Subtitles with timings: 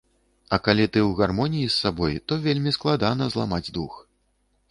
[0.55, 4.01] А калі ты ў гармоніі з сабой, то вельмі складана зламаць дух.